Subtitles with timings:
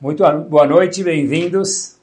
[0.00, 1.96] Muito boa noite, bem-vindos.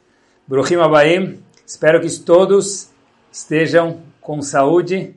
[0.45, 1.39] Bruhim Abaim.
[1.65, 2.89] Espero que todos
[3.31, 5.15] estejam com saúde,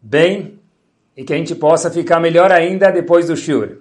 [0.00, 0.60] bem
[1.16, 3.78] e que a gente possa ficar melhor ainda depois do Shur.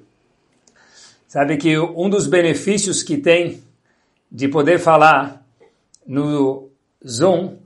[1.28, 3.62] Sabe que um dos benefícios que tem
[4.32, 5.46] de poder falar
[6.04, 6.72] no
[7.08, 7.58] Zoom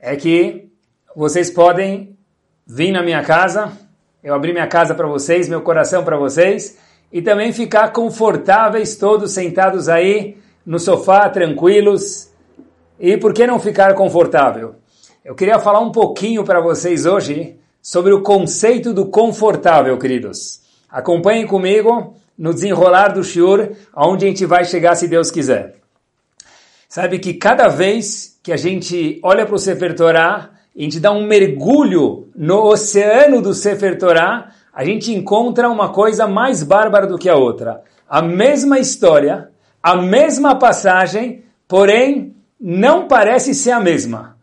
[0.00, 0.70] é que
[1.14, 2.16] vocês podem
[2.66, 3.78] vir na minha casa,
[4.22, 6.78] eu abri minha casa para vocês, meu coração para vocês,
[7.14, 10.36] e também ficar confortáveis todos sentados aí
[10.66, 12.28] no sofá, tranquilos.
[12.98, 14.74] E por que não ficar confortável?
[15.24, 20.60] Eu queria falar um pouquinho para vocês hoje sobre o conceito do confortável, queridos.
[20.90, 25.76] Acompanhem comigo no desenrolar do Shiur, aonde a gente vai chegar se Deus quiser.
[26.88, 31.12] Sabe que cada vez que a gente olha para o Sefer Torah, a gente dá
[31.12, 37.16] um mergulho no oceano do Sefer Torah, a gente encontra uma coisa mais bárbara do
[37.16, 37.82] que a outra.
[38.08, 39.50] A mesma história,
[39.82, 44.36] a mesma passagem, porém não parece ser a mesma.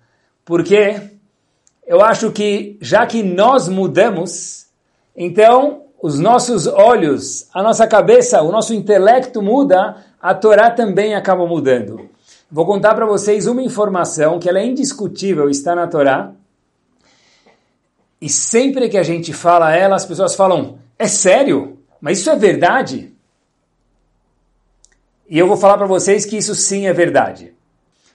[0.45, 1.01] Porque
[1.85, 4.67] eu acho que já que nós mudamos,
[5.15, 11.45] então os nossos olhos, a nossa cabeça, o nosso intelecto muda, a Torá também acaba
[11.45, 12.09] mudando.
[12.49, 16.31] Vou contar para vocês uma informação que ela é indiscutível, está na Torá,
[18.21, 21.79] e sempre que a gente fala ela, as pessoas falam: é sério?
[21.99, 23.11] Mas isso é verdade?
[25.27, 27.53] E eu vou falar para vocês que isso sim é verdade.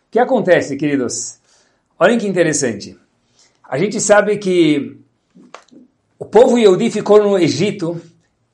[0.09, 1.39] O que acontece, queridos?
[1.99, 2.97] Olhem que interessante.
[3.65, 4.97] A gente sabe que
[6.19, 8.01] o povo Yehudi ficou no Egito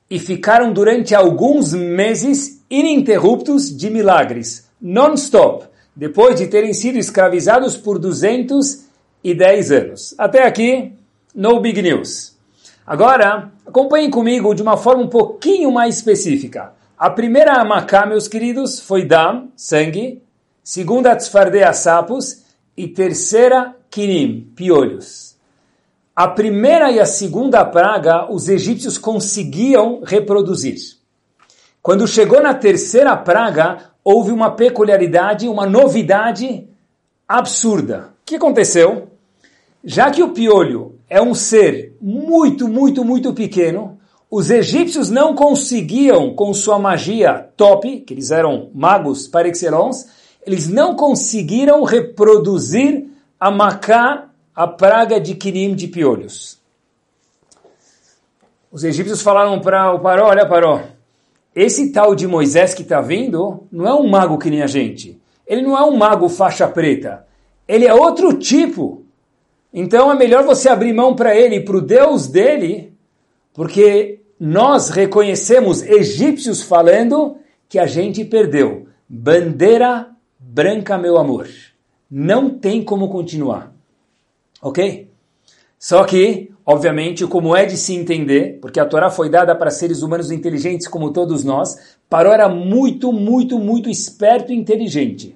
[0.09, 7.99] e ficaram durante alguns meses ininterruptos de milagres, non-stop, depois de terem sido escravizados por
[7.99, 10.15] 210 anos.
[10.17, 10.93] Até aqui,
[11.33, 12.37] no Big News.
[12.85, 16.73] Agora, acompanhem comigo de uma forma um pouquinho mais específica.
[16.97, 20.21] A primeira Amacá, meus queridos, foi Dam, sangue.
[20.63, 22.43] Segunda, Tzfardea, sapos.
[22.75, 25.35] E terceira, Kinim, piolhos.
[26.15, 30.77] A primeira e a segunda praga, os egípcios conseguiam reproduzir.
[31.81, 36.67] Quando chegou na terceira praga, houve uma peculiaridade, uma novidade
[37.27, 38.13] absurda.
[38.21, 39.12] O que aconteceu?
[39.83, 43.99] Já que o piolho é um ser muito, muito, muito pequeno,
[44.31, 50.07] os egípcios não conseguiam, com sua magia top, que eles eram magos par excellence,
[50.45, 53.07] eles não conseguiram reproduzir
[53.39, 56.57] a macá, a praga de quirim de piolhos.
[58.71, 60.81] Os egípcios falaram para o Paró, olha Paró,
[61.55, 65.21] esse tal de Moisés que está vindo não é um mago que nem a gente.
[65.45, 67.27] Ele não é um mago faixa preta.
[67.67, 69.02] Ele é outro tipo.
[69.73, 72.93] Então é melhor você abrir mão para ele, para o Deus dele,
[73.53, 78.85] porque nós reconhecemos egípcios falando que a gente perdeu.
[79.09, 81.47] Bandeira branca, meu amor.
[82.09, 83.73] Não tem como continuar.
[84.61, 85.09] Ok?
[85.79, 90.03] Só que, obviamente, como é de se entender, porque a Torá foi dada para seres
[90.03, 95.35] humanos inteligentes como todos nós, Paró era muito, muito, muito esperto e inteligente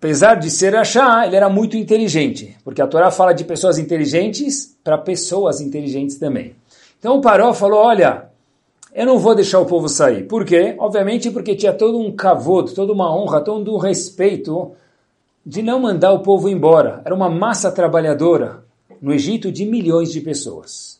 [0.00, 4.74] apesar de ser achar, ele era muito inteligente, porque a Torá fala de pessoas inteligentes
[4.82, 6.56] para pessoas inteligentes também.
[6.98, 8.30] Então o Paró falou, olha,
[8.94, 10.26] eu não vou deixar o povo sair.
[10.26, 10.74] Por quê?
[10.78, 14.72] Obviamente porque tinha todo um cavoto, toda uma honra, todo um respeito
[15.44, 17.02] de não mandar o povo embora.
[17.04, 18.64] Era uma massa trabalhadora
[19.02, 20.98] no Egito de milhões de pessoas.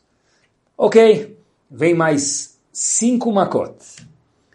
[0.77, 1.39] Ok,
[1.71, 3.97] vem mais cinco macotes.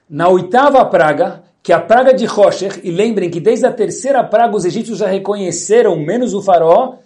[0.08, 4.56] Na oitava praga, que a praga de Rosher, e lembrem que desde a terceira praga
[4.56, 6.98] os egípcios já reconheceram, menos o faraó,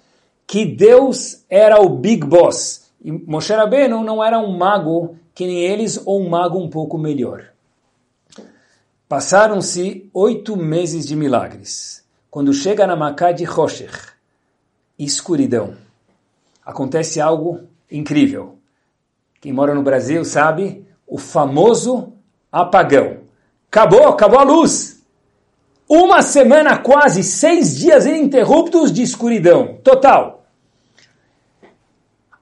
[0.46, 2.92] que Deus era o Big Boss.
[3.02, 6.98] E Moshe Rabbeinu não era um mago que nem eles, ou um mago um pouco
[6.98, 7.54] melhor.
[9.08, 12.04] Passaram-se oito meses de milagres.
[12.30, 13.94] Quando chega na Macá de Rosher,
[15.00, 15.76] escuridão,
[16.66, 18.58] acontece algo incrível.
[19.40, 22.12] Quem mora no Brasil sabe o famoso
[22.52, 23.19] apagão.
[23.72, 25.04] Acabou, acabou a luz.
[25.88, 30.44] Uma semana quase, seis dias ininterruptos de escuridão total.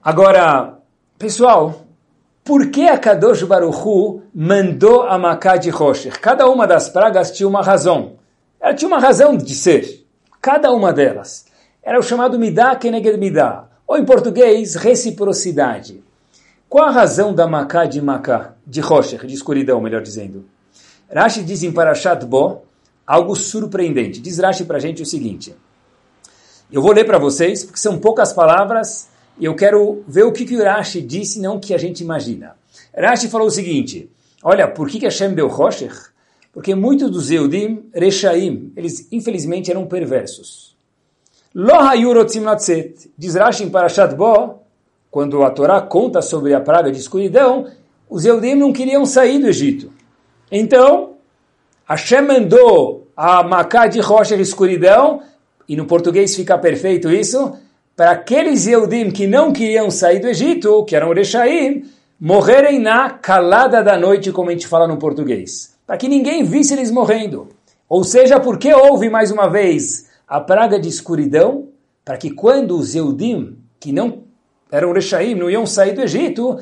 [0.02, 0.78] Agora,
[1.18, 1.82] pessoal,
[2.42, 6.18] por que a Kadosh Baruchu mandou a Macá de Rocher?
[6.18, 8.14] Cada uma das pragas tinha uma razão.
[8.58, 10.06] Ela tinha uma razão de ser.
[10.40, 11.44] Cada uma delas.
[11.82, 13.68] Era o chamado Midah Keneged Midah.
[13.86, 16.02] Ou em português, reciprocidade.
[16.70, 18.54] Qual a razão da Macá de Macá?
[18.66, 20.46] De Rocher, de escuridão, melhor dizendo.
[21.10, 22.62] Rashi diz em Parashat Bo
[23.06, 24.20] algo surpreendente.
[24.20, 25.54] Diz Rashi para a gente o seguinte.
[26.70, 29.08] Eu vou ler para vocês, porque são poucas palavras,
[29.38, 32.02] e eu quero ver o que, que o Rashi disse, não o que a gente
[32.02, 32.54] imagina.
[32.94, 34.10] Rashi falou o seguinte,
[34.42, 35.92] olha, por que, que Hashem deu Rocher?
[36.52, 40.76] Porque muitos dos Eudim, Rechaim, eles infelizmente eram perversos.
[43.16, 44.58] Diz Rashi em Parashat Bo,
[45.10, 47.66] quando a Torá conta sobre a praga de escuridão,
[48.10, 49.90] os Eudim não queriam sair do Egito.
[50.50, 51.14] Então,
[51.88, 55.22] Hashem mandou a Macá de rocha de escuridão,
[55.68, 57.54] e no português fica perfeito isso,
[57.96, 61.84] para aqueles Eudim que não queriam sair do Egito, que eram Rechaim,
[62.20, 65.74] morrerem na calada da noite, como a gente fala no português.
[65.86, 67.48] Para que ninguém visse eles morrendo.
[67.88, 71.68] Ou seja, porque houve, mais uma vez, a praga de escuridão,
[72.04, 74.22] para que quando os Eudim, que não
[74.70, 76.58] eram Rechaim, não iam sair do Egito,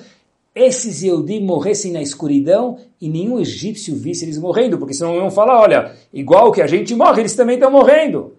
[0.57, 5.61] esses Yehudim morressem na escuridão e nenhum egípcio visse eles morrendo, porque senão iam falar,
[5.61, 8.35] olha, igual que a gente morre, eles também estão morrendo.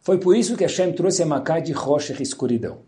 [0.00, 2.78] Foi por isso que Hashem trouxe a Macá de rocha e escuridão.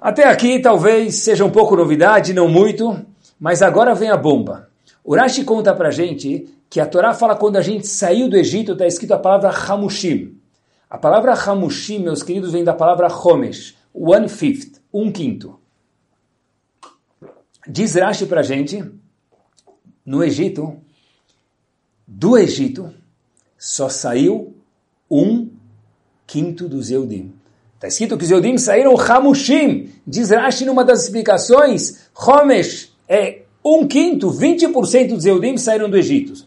[0.00, 2.98] Até aqui talvez seja um pouco novidade, não muito,
[3.38, 4.70] mas agora vem a bomba.
[5.04, 8.86] Urashi conta pra gente que a Torá fala quando a gente saiu do Egito, está
[8.86, 10.34] escrito a palavra Hamushim.
[10.88, 15.59] A palavra Hamushim, meus queridos, vem da palavra Homesh, one-fifth, um quinto.
[17.72, 18.84] Diz Rashi para gente,
[20.04, 20.76] no Egito,
[22.04, 22.92] do Egito,
[23.56, 24.56] só saiu
[25.08, 25.48] um
[26.26, 27.32] quinto dos Eudim.
[27.76, 29.88] Está escrito que os Eudim saíram Hamushim.
[30.04, 36.44] Diz Rashi numa das explicações, Homesh é um quinto, 20% dos Eudim saíram do Egito.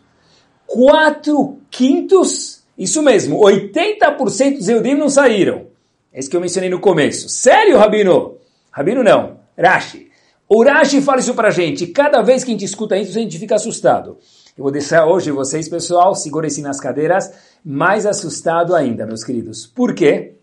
[0.68, 5.68] Quatro quintos, isso mesmo, 80% dos Eudim não saíram.
[6.12, 7.30] É isso que eu mencionei no começo.
[7.30, 8.36] Sério, Rabino?
[8.70, 10.12] Rabino não, Rashi.
[10.56, 11.88] O Rashi fala isso pra gente.
[11.88, 14.20] Cada vez que a gente escuta isso, a gente fica assustado.
[14.56, 17.34] Eu vou deixar hoje vocês, pessoal, segurem-se nas cadeiras,
[17.66, 19.66] mais assustado ainda, meus queridos.
[19.66, 20.36] Por quê?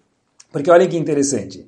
[0.51, 1.65] Porque olha que interessante.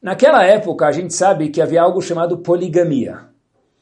[0.00, 3.26] Naquela época, a gente sabe que havia algo chamado poligamia.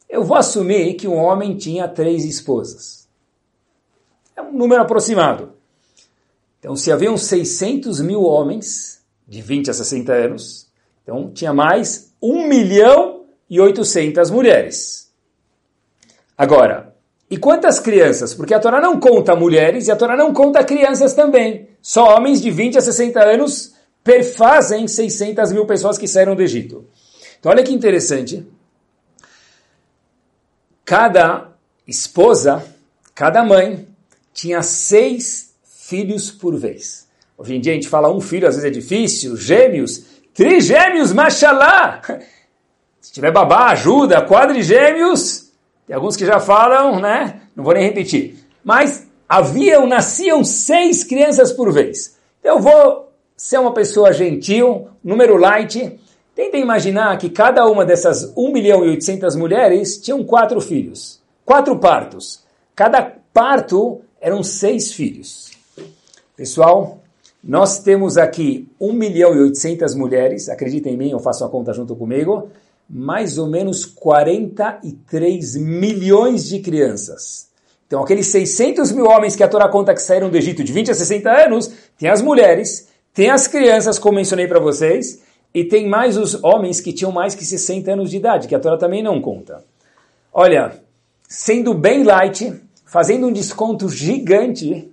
[0.08, 3.06] Eu vou assumir que um homem tinha três esposas.
[4.34, 5.52] É um número aproximado.
[6.58, 10.72] Então, se haviam 600 mil homens de 20 a 60 anos,
[11.02, 15.05] então tinha mais 1 milhão e 800 mulheres.
[16.36, 16.94] Agora,
[17.30, 18.34] e quantas crianças?
[18.34, 21.68] Porque a Torá não conta mulheres e a Torá não conta crianças também.
[21.82, 23.74] Só homens de 20 a 60 anos
[24.04, 26.86] perfazem 600 mil pessoas que saíram do Egito.
[27.40, 28.46] Então olha que interessante.
[30.84, 31.48] Cada
[31.86, 32.64] esposa,
[33.14, 33.88] cada mãe,
[34.32, 37.08] tinha seis filhos por vez.
[37.36, 42.00] Hoje em dia a gente fala um filho, às vezes é difícil, gêmeos, trigêmeos, machalá!
[43.00, 45.45] Se tiver babá, ajuda, quadrigêmeos,
[45.86, 47.42] tem alguns que já falam, né?
[47.54, 48.36] Não vou nem repetir.
[48.64, 52.16] Mas haviam, nasciam seis crianças por vez.
[52.40, 55.98] Então eu vou ser uma pessoa gentil, número light.
[56.34, 61.20] Tentem imaginar que cada uma dessas 1 milhão e 800 mulheres tinham quatro filhos.
[61.44, 62.42] Quatro partos.
[62.74, 65.52] Cada parto eram seis filhos.
[66.36, 66.98] Pessoal,
[67.42, 70.48] nós temos aqui 1 milhão e 800 mulheres.
[70.48, 72.50] Acreditem em mim, eu faço a conta junto comigo
[72.88, 77.48] mais ou menos 43 milhões de crianças.
[77.86, 80.90] Então, aqueles 600 mil homens que a Torá conta que saíram do Egito de 20
[80.90, 85.22] a 60 anos, tem as mulheres, tem as crianças, como mencionei para vocês,
[85.54, 88.60] e tem mais os homens que tinham mais que 60 anos de idade, que a
[88.60, 89.64] Torá também não conta.
[90.32, 90.80] Olha,
[91.28, 92.52] sendo bem light,
[92.84, 94.90] fazendo um desconto gigante,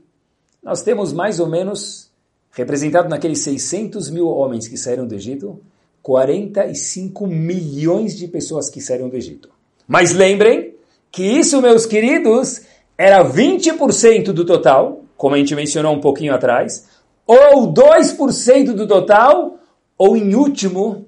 [0.63, 2.09] nós temos mais ou menos
[2.51, 5.59] representado naqueles 600 mil homens que saíram do Egito,
[6.03, 9.50] 45 milhões de pessoas que saíram do Egito.
[9.88, 10.75] Mas lembrem
[11.10, 12.63] que isso, meus queridos,
[12.98, 16.89] era 20% do total, como a gente mencionou um pouquinho atrás,
[17.25, 19.57] ou 2% do total,
[19.98, 21.05] ou em último,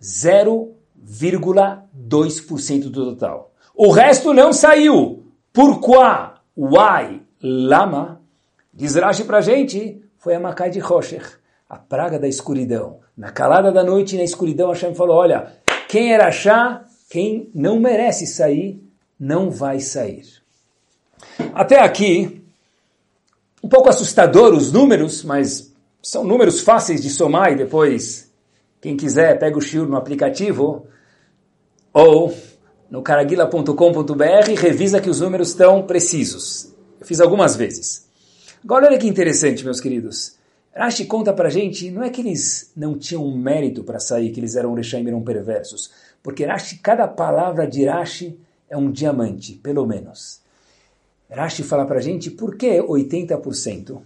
[0.00, 3.52] 0,2% do total.
[3.74, 5.24] O resto não saiu.
[5.52, 6.36] Por quê?
[6.56, 7.20] Why?
[7.42, 8.20] Lama?
[8.72, 13.00] Diz Rashi pra gente, foi a Makai de Rosher, a praga da escuridão.
[13.16, 15.52] Na calada da noite, na escuridão, Hashem falou, olha,
[15.88, 18.82] quem era chá, quem não merece sair,
[19.18, 20.26] não vai sair.
[21.54, 22.44] Até aqui,
[23.62, 28.30] um pouco assustador os números, mas são números fáceis de somar e depois,
[28.80, 30.86] quem quiser, pega o shiur no aplicativo
[31.92, 32.32] ou
[32.88, 36.72] no caraguila.com.br e revisa que os números estão precisos.
[37.00, 38.06] Eu fiz algumas vezes.
[38.62, 40.35] Agora olha que interessante, meus queridos.
[40.76, 44.56] Rashi conta pra gente, não é que eles não tinham mérito para sair, que eles
[44.56, 45.90] eram Rechaim, eram perversos.
[46.22, 50.42] Porque Rashi, cada palavra de Rashi é um diamante, pelo menos.
[51.30, 54.02] Rashi fala para a gente por que 80%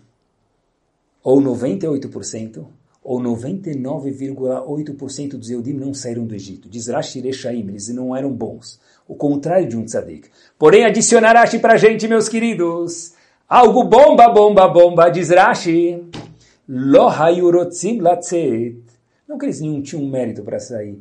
[1.25, 2.65] ou 98%
[3.03, 6.69] ou 99,8% dos Eudim não saíram do Egito.
[6.69, 8.79] Diz Rashi Rechaim, eles não eram bons.
[9.09, 10.29] O contrário de um tzadik.
[10.57, 13.15] Porém, adicionar Rashi para a gente, meus queridos.
[13.49, 16.01] Algo bomba, bomba, bomba, diz Rashi.
[16.73, 18.77] Lo hayurotzim latzet.
[19.29, 21.01] Não que eles não tinham mérito para sair.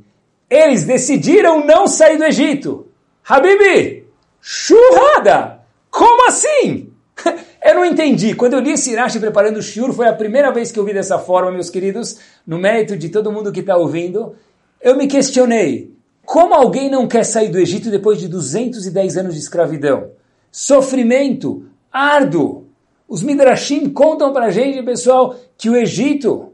[0.50, 2.88] Eles decidiram não sair do Egito.
[3.24, 4.04] Habibi,
[4.42, 5.60] churrada!
[5.92, 6.92] Como assim?
[7.64, 8.34] Eu não entendi.
[8.34, 10.94] Quando eu li esse Rashi preparando o shiur, foi a primeira vez que eu vi
[10.94, 14.34] dessa forma, meus queridos, no mérito de todo mundo que está ouvindo.
[14.82, 15.94] Eu me questionei,
[16.26, 20.12] como alguém não quer sair do Egito depois de 210 anos de escravidão?
[20.50, 22.69] Sofrimento, árduo.
[23.10, 26.54] Os Midrashim contam para a gente, pessoal, que o Egito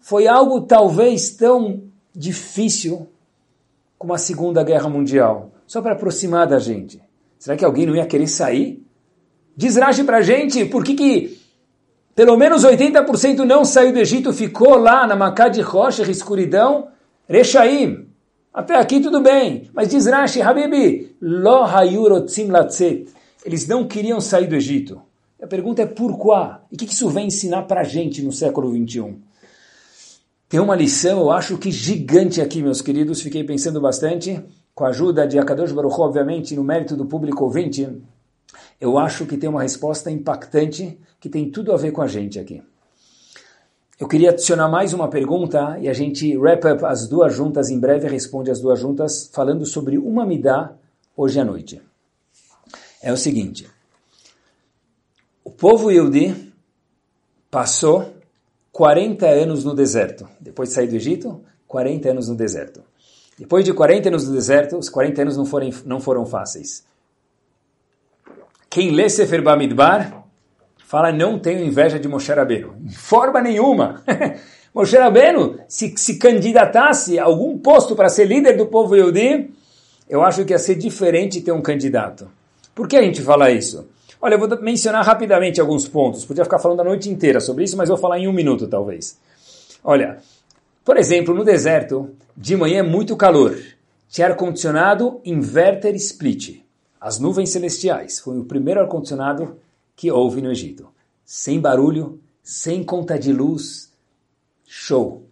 [0.00, 3.06] foi algo talvez tão difícil
[3.96, 7.00] como a Segunda Guerra Mundial, só para aproximar da gente.
[7.38, 8.84] Será que alguém não ia querer sair?
[9.56, 11.38] Diz Rashi pra gente, por que que
[12.16, 16.88] pelo menos 80% não saiu do Egito, ficou lá na Macá de Rocha, escuridão,
[17.28, 18.08] Rechaim.
[18.52, 23.06] Até aqui tudo bem, mas diz Rashi, Habibi, lo hayurotzim latzet.
[23.44, 25.00] Eles não queriam sair do Egito.
[25.42, 26.62] A pergunta é por quê?
[26.70, 29.20] E o que isso vem ensinar pra gente no século 21?
[30.48, 34.40] Tem uma lição, eu acho que gigante aqui, meus queridos, fiquei pensando bastante
[34.72, 37.88] com a ajuda de Akadosh Baruch obviamente, no mérito do público ouvinte,
[38.80, 42.38] eu acho que tem uma resposta impactante que tem tudo a ver com a gente
[42.38, 42.62] aqui.
[43.98, 47.80] Eu queria adicionar mais uma pergunta e a gente wrap up as duas juntas em
[47.80, 50.72] breve, responde as duas juntas, falando sobre uma midá
[51.16, 51.82] hoje à noite.
[53.02, 53.68] É o seguinte,
[55.44, 56.52] o povo Yehudi
[57.50, 58.14] passou
[58.70, 60.28] 40 anos no deserto.
[60.40, 62.82] Depois de sair do Egito, 40 anos no deserto.
[63.38, 66.84] Depois de 40 anos no deserto, os 40 anos não foram, não foram fáceis.
[68.70, 70.24] Quem lê Sefer Bamidbar
[70.78, 72.74] fala, não tenho inveja de Moshe Rabbeinu.
[72.80, 74.02] De forma nenhuma.
[74.74, 79.50] Moshe Rabbeinu, se, se candidatasse a algum posto para ser líder do povo Yehudi,
[80.08, 82.30] eu acho que ia ser diferente ter um candidato.
[82.74, 83.88] Por que a gente fala isso?
[84.24, 86.24] Olha, eu vou mencionar rapidamente alguns pontos.
[86.24, 89.18] Podia ficar falando a noite inteira sobre isso, mas vou falar em um minuto, talvez.
[89.82, 90.18] Olha,
[90.84, 93.58] por exemplo, no deserto, de manhã é muito calor.
[94.08, 96.62] Tinha ar-condicionado inverter split.
[97.00, 98.20] As nuvens celestiais.
[98.20, 99.56] Foi o primeiro ar-condicionado
[99.96, 100.86] que houve no Egito.
[101.26, 103.90] Sem barulho, sem conta de luz.
[104.64, 105.24] Show.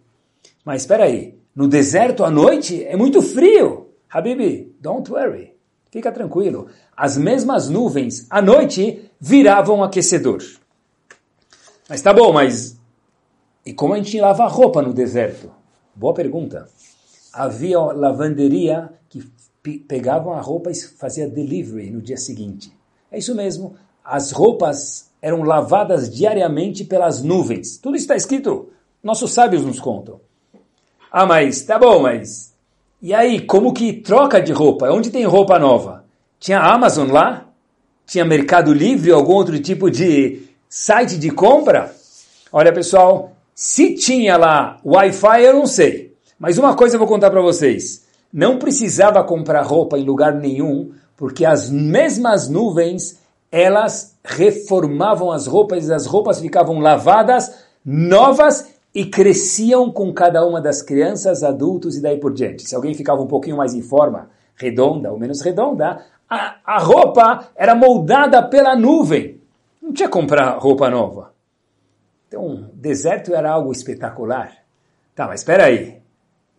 [0.65, 1.35] Mas espera aí.
[1.55, 3.87] No deserto à noite é muito frio.
[4.09, 5.50] Habibi, don't worry.
[5.91, 6.67] Fica tranquilo.
[6.95, 10.41] As mesmas nuvens à noite viravam aquecedor.
[11.89, 12.79] Mas tá bom, mas
[13.65, 15.51] e como a gente lava roupa no deserto?
[15.93, 16.67] Boa pergunta.
[17.33, 19.21] Havia lavanderia que
[19.79, 22.75] pegavam a roupa e fazia delivery no dia seguinte.
[23.11, 23.75] É isso mesmo.
[24.03, 27.77] As roupas eram lavadas diariamente pelas nuvens.
[27.77, 28.69] Tudo está escrito.
[29.03, 30.19] Nossos sábios nos contam.
[31.11, 32.50] Ah, mas tá bom, mas
[33.01, 34.87] e aí, como que troca de roupa?
[34.91, 36.05] Onde tem roupa nova?
[36.39, 37.47] Tinha Amazon lá?
[38.05, 41.91] Tinha Mercado Livre, algum outro tipo de site de compra?
[42.53, 46.13] Olha, pessoal, se tinha lá Wi-Fi, eu não sei.
[46.37, 48.05] Mas uma coisa eu vou contar para vocês.
[48.31, 53.19] Não precisava comprar roupa em lugar nenhum, porque as mesmas nuvens,
[53.51, 57.51] elas reformavam as roupas e as roupas ficavam lavadas,
[57.83, 62.67] novas e cresciam com cada uma das crianças, adultos e daí por diante.
[62.67, 67.49] Se alguém ficava um pouquinho mais em forma, redonda ou menos redonda, a, a roupa
[67.55, 69.39] era moldada pela nuvem.
[69.81, 71.33] Não tinha que comprar roupa nova.
[72.27, 74.53] Então, deserto era algo espetacular.
[75.15, 76.01] Tá, mas espera aí.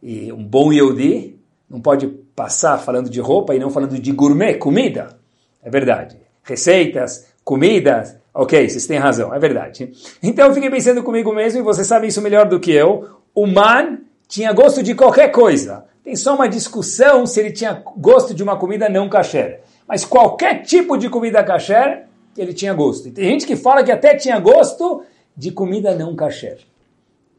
[0.03, 4.59] E um bom Yehudi não pode passar falando de roupa e não falando de gourmet,
[4.59, 5.19] comida.
[5.63, 6.19] É verdade.
[6.43, 8.17] Receitas, comidas.
[8.35, 9.93] Ok, vocês têm razão, é verdade.
[10.23, 13.09] Então eu fiquei pensando comigo mesmo, e você sabe isso melhor do que eu.
[13.35, 15.85] O man tinha gosto de qualquer coisa.
[16.03, 19.61] Tem só uma discussão se ele tinha gosto de uma comida não kasher.
[19.87, 23.09] Mas qualquer tipo de comida kasher, ele tinha gosto.
[23.09, 25.05] E tem gente que fala que até tinha gosto
[25.37, 26.61] de comida não kasher.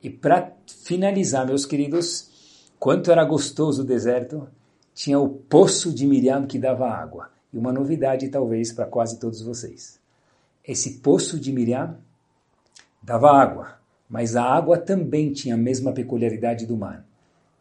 [0.02, 0.52] E para
[0.84, 2.30] finalizar, meus queridos,
[2.80, 4.48] quanto era gostoso o deserto,
[4.94, 7.32] tinha o poço de Miriam que dava água.
[7.52, 10.03] E uma novidade, talvez, para quase todos vocês.
[10.66, 11.98] Esse poço de Miriam
[13.02, 13.80] dava água,
[14.10, 17.06] mas a água também tinha a mesma peculiaridade do mar.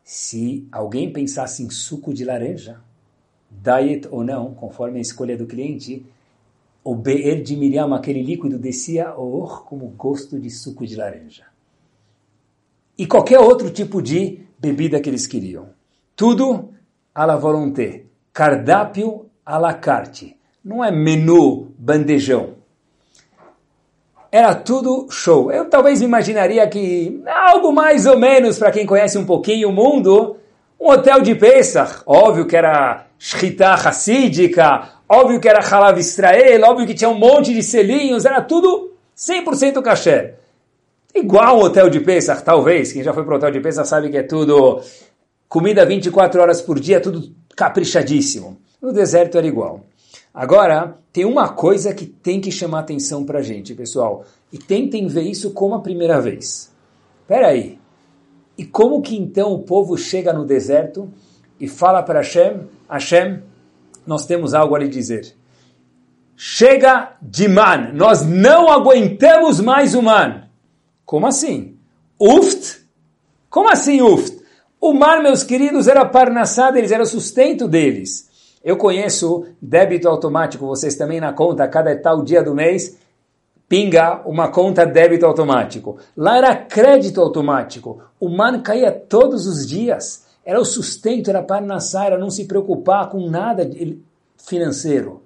[0.05, 2.81] Se alguém pensasse em suco de laranja,
[3.51, 6.05] diet ou não, conforme a escolha do cliente,
[6.85, 11.53] o Be'er de Miriam, aquele líquido, descia oh, como gosto de suco de laranja
[12.97, 15.71] e qualquer outro tipo de bebida que eles queriam.
[16.15, 16.71] Tudo
[17.15, 20.37] à la volonté, cardápio à la carte.
[20.65, 22.62] Não é menu bandejão.
[24.33, 25.53] Era tudo show.
[25.53, 30.39] Eu talvez imaginaria que algo mais ou menos para quem conhece um pouquinho o mundo,
[30.81, 32.01] um hotel de Pesach.
[32.07, 37.53] Óbvio que era Shchita Hassídica, óbvio que era Halav Israel, óbvio que tinha um monte
[37.53, 40.37] de selinhos, era tudo 100% caché.
[41.15, 42.91] Igual um hotel de Pesach, talvez.
[42.91, 44.81] Quem já foi para o hotel de Pesach sabe que é tudo
[45.47, 47.23] comida 24 horas por dia, tudo
[47.55, 48.57] caprichadíssimo.
[48.81, 49.85] No deserto era igual.
[50.35, 54.25] Agora, tem uma coisa que tem que chamar atenção para a gente, pessoal.
[54.51, 56.73] E tentem ver isso como a primeira vez.
[57.21, 57.79] Espera aí.
[58.57, 61.11] E como que então o povo chega no deserto
[61.61, 63.43] e fala para Hashem, Hashem,
[64.07, 65.35] nós temos algo a lhe dizer.
[66.35, 70.49] Chega de man, nós não aguentamos mais o man.
[71.05, 71.77] Como assim?
[72.19, 72.81] Uft?
[73.51, 74.43] Como assim uft?
[74.81, 78.32] O mar, meus queridos, era parnassá deles, era o sustento deles.
[78.65, 82.97] Eu conheço débito automático, vocês também na conta, cada tal dia do mês,
[83.69, 85.99] pinga uma conta débito automático.
[86.17, 88.01] Lá era crédito automático.
[88.21, 90.27] O man caía todos os dias.
[90.45, 93.69] Era o sustento, era parnassá, era não se preocupar com nada
[94.37, 95.23] financeiro.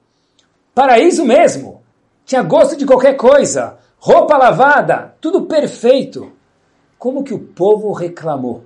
[0.75, 1.83] Paraíso mesmo.
[2.25, 6.31] Tinha gosto de qualquer coisa roupa lavada, tudo perfeito.
[6.99, 8.65] Como que o povo reclamou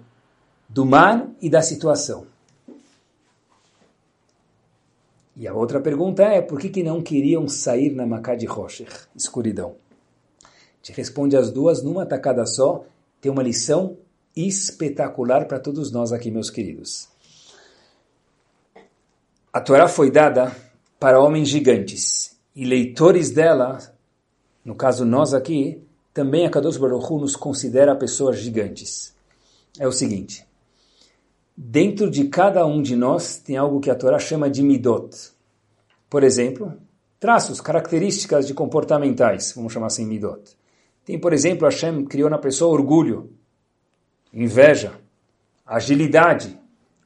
[0.68, 2.26] do mar e da situação?
[5.40, 8.90] E a outra pergunta é, por que, que não queriam sair na Macá de Rocher,
[9.16, 9.76] escuridão?
[10.82, 12.84] Te responde as duas numa tacada só,
[13.22, 13.96] tem uma lição
[14.36, 17.08] espetacular para todos nós aqui, meus queridos.
[19.50, 20.54] A Torá foi dada
[20.98, 23.78] para homens gigantes, e leitores dela
[24.62, 29.14] no caso nós aqui, também a Kadosh Baruch Hu nos considera pessoas gigantes.
[29.78, 30.46] É o seguinte,
[31.62, 35.14] dentro de cada um de nós tem algo que a Torá chama de midot.
[36.08, 36.72] Por exemplo,
[37.18, 40.56] traços, características de comportamentais, vamos chamar assim midot.
[41.04, 43.30] Tem, por exemplo, Hashem criou na pessoa orgulho,
[44.32, 44.94] inveja,
[45.66, 46.58] agilidade,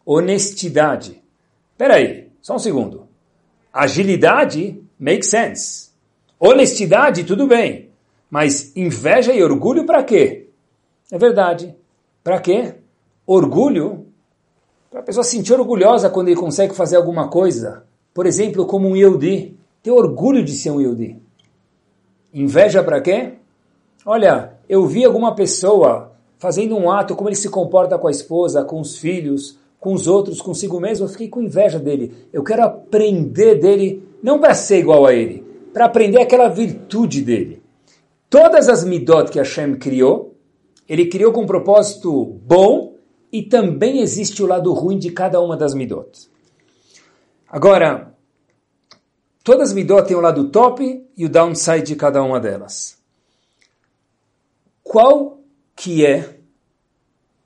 [0.06, 1.20] honestidade.
[1.72, 3.08] Espera aí, só um segundo.
[3.72, 5.90] Agilidade makes sense.
[6.38, 7.90] Honestidade, tudo bem.
[8.30, 10.48] Mas inveja e orgulho para quê?
[11.10, 11.74] É verdade.
[12.22, 12.74] Para quê?
[13.26, 14.03] Orgulho,
[14.94, 17.82] para a pessoa se sentir orgulhosa quando ele consegue fazer alguma coisa.
[18.14, 19.58] Por exemplo, como um Yehudi.
[19.82, 21.18] Ter orgulho de ser um Yehudi.
[22.32, 23.32] Inveja para quê?
[24.06, 28.62] Olha, eu vi alguma pessoa fazendo um ato, como ele se comporta com a esposa,
[28.62, 32.28] com os filhos, com os outros, consigo mesmo, eu fiquei com inveja dele.
[32.32, 37.60] Eu quero aprender dele, não para ser igual a ele, para aprender aquela virtude dele.
[38.30, 40.34] Todas as midot que Hashem criou,
[40.88, 42.93] ele criou com um propósito bom
[43.34, 46.30] e também existe o lado ruim de cada uma das midot.
[47.48, 48.14] Agora,
[49.42, 52.96] todas as midot têm o lado top e o downside de cada uma delas.
[54.84, 55.40] Qual
[55.74, 56.38] que é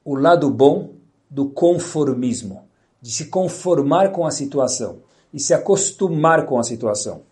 [0.04, 0.92] o lado bom
[1.30, 2.68] do conformismo,
[3.00, 4.98] de se conformar com a situação
[5.32, 7.22] e se acostumar com a situação?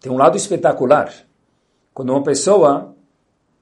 [0.00, 1.14] Tem um lado espetacular.
[1.94, 2.96] Quando uma pessoa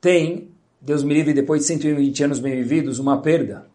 [0.01, 3.67] tem, Deus me livre, depois de 120 anos bem vividos, uma perda.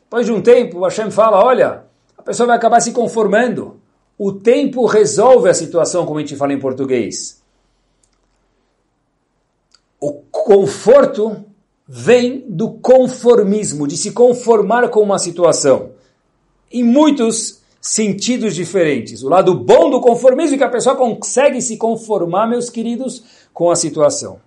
[0.00, 1.84] Depois de um tempo, o Hashem fala, olha,
[2.16, 3.80] a pessoa vai acabar se conformando.
[4.18, 7.42] O tempo resolve a situação, como a gente fala em português.
[10.00, 11.44] O conforto
[11.86, 15.90] vem do conformismo, de se conformar com uma situação.
[16.70, 19.22] Em muitos sentidos diferentes.
[19.22, 23.70] O lado bom do conformismo é que a pessoa consegue se conformar, meus queridos, com
[23.70, 24.40] a situação.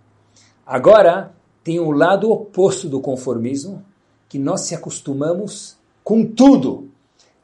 [0.66, 1.37] Agora,
[1.68, 3.84] tem o lado oposto do conformismo,
[4.30, 6.90] que nós se acostumamos com tudo.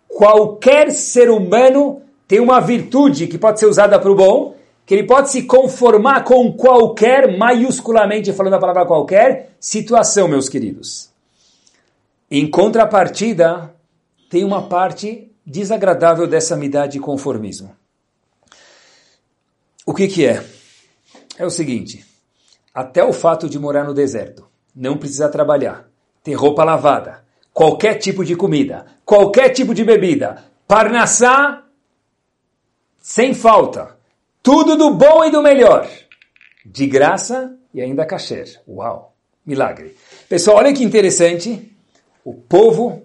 [0.07, 4.55] Qualquer ser humano tem uma virtude que pode ser usada para o bom,
[4.86, 11.09] que ele pode se conformar com qualquer, maiusculamente falando a palavra qualquer, situação, meus queridos.
[12.31, 13.75] Em contrapartida,
[14.29, 17.75] tem uma parte desagradável dessa midade de conformismo.
[19.86, 20.41] O que, que é?
[21.38, 22.12] É o seguinte,
[22.73, 25.88] até o fato de morar no deserto, não precisar trabalhar,
[26.23, 31.63] ter roupa lavada, qualquer tipo de comida, qualquer tipo de bebida, parnassá,
[32.97, 33.97] sem falta,
[34.41, 35.88] tudo do bom e do melhor,
[36.65, 38.62] de graça e ainda kasher.
[38.67, 39.13] Uau,
[39.45, 39.95] milagre.
[40.27, 41.71] Pessoal, olha que interessante,
[42.25, 43.03] o povo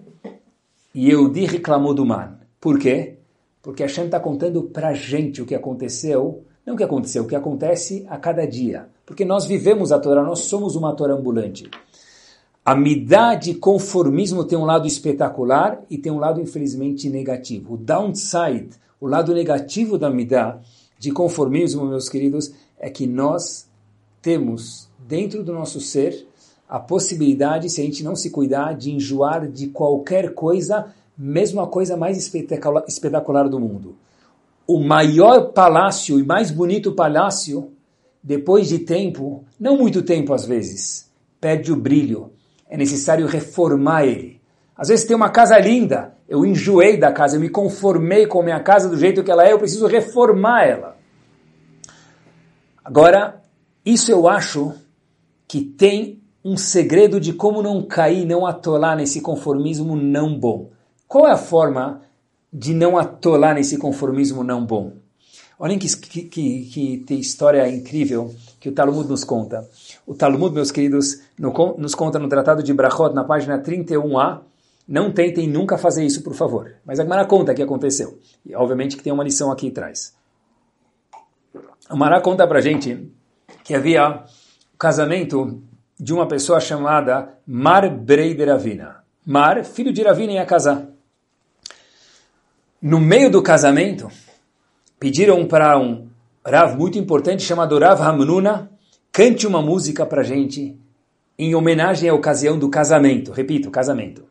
[0.95, 2.39] Yehudi reclamou do man.
[2.59, 3.17] Por quê?
[3.61, 7.27] Porque a Hashem está contando para gente o que aconteceu, não o que aconteceu, o
[7.27, 8.89] que acontece a cada dia.
[9.09, 11.67] Porque nós vivemos a Torá, nós somos uma Torá ambulante.
[12.63, 17.73] A midá de conformismo tem um lado espetacular e tem um lado, infelizmente, negativo.
[17.73, 18.69] O downside,
[19.01, 20.59] o lado negativo da midá
[20.99, 23.67] de conformismo, meus queridos, é que nós
[24.21, 26.27] temos dentro do nosso ser
[26.69, 31.67] a possibilidade, se a gente não se cuidar, de enjoar de qualquer coisa, mesmo a
[31.67, 33.95] coisa mais espetacular do mundo.
[34.67, 37.71] O maior palácio e mais bonito palácio,
[38.29, 41.09] depois de tempo, não muito tempo às vezes,
[41.41, 42.31] perde o brilho.
[42.69, 44.39] É necessário reformar ele.
[44.77, 48.43] Às vezes tem uma casa linda, eu enjoei da casa, eu me conformei com a
[48.43, 50.95] minha casa do jeito que ela é, eu preciso reformar ela.
[52.85, 53.41] Agora,
[53.83, 54.75] isso eu acho
[55.47, 60.69] que tem um segredo de como não cair, não atolar nesse conformismo não bom.
[61.07, 62.03] Qual é a forma
[62.53, 64.93] de não atolar nesse conformismo não bom?
[65.61, 69.69] Olhem que, que, que, que história incrível que o Talmud nos conta.
[70.07, 74.39] O Talmud, meus queridos, no, nos conta no Tratado de Brachot, na página 31a.
[74.87, 76.75] Não tentem nunca fazer isso, por favor.
[76.85, 78.17] Mas a Gemara conta que aconteceu.
[78.45, 80.15] E obviamente que tem uma lição aqui atrás.
[81.89, 83.11] A Mará conta pra gente
[83.63, 84.23] que havia
[84.73, 85.61] o casamento
[85.99, 89.03] de uma pessoa chamada Mar Breider Avina.
[89.25, 90.87] Mar, filho de Ravina, ia casar.
[92.81, 94.09] No meio do casamento,
[94.99, 96.07] pediram para um
[96.45, 98.69] Rav muito importante chamado Rav Hamnuna,
[99.11, 100.77] cante uma música para gente
[101.37, 103.31] em homenagem à ocasião do casamento.
[103.31, 104.23] Repito, casamento.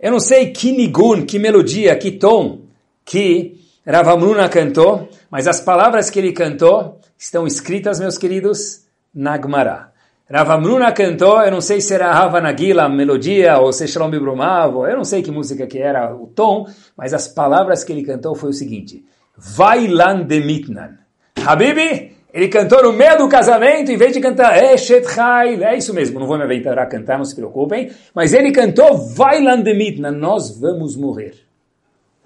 [0.00, 2.60] Eu não sei que nigun, que melodia, que tom
[3.04, 9.36] que Rav Hamnuna cantou, mas as palavras que ele cantou estão escritas, meus queridos, na
[9.36, 9.90] Gemara.
[10.30, 14.96] Ravamruna cantou, eu não sei se era Hava Nagila, melodia, ou se Shalom Bibrumavo, eu
[14.96, 18.50] não sei que música que era o tom, mas as palavras que ele cantou foi
[18.50, 19.04] o seguinte,
[19.40, 20.98] Vailan de Mitnan.
[21.44, 25.94] Habibi, ele cantou no meio do casamento, em vez de cantar Eshet Chai, é isso
[25.94, 29.74] mesmo, não vou me aventurar a cantar, não se preocupem, mas ele cantou Vailan de
[29.74, 31.34] Mitnan, nós vamos morrer.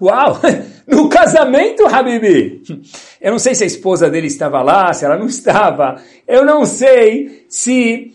[0.01, 0.39] Uau!
[0.85, 2.61] No casamento, Habibi!
[3.19, 5.99] Eu não sei se a esposa dele estava lá, se ela não estava.
[6.27, 8.13] Eu não sei se